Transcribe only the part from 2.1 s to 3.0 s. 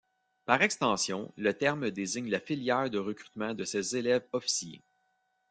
la filière de